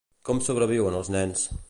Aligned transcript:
Com 0.29 0.39
sobreviuen 0.45 0.97
els 1.01 1.13
nens? 1.17 1.45